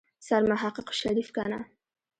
سرمحقق 0.27 0.91
شريف 0.91 1.31
کنه. 1.35 1.59